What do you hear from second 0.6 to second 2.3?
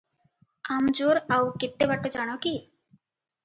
ଆମଜୋର ଆଉ କେତେ ବାଟ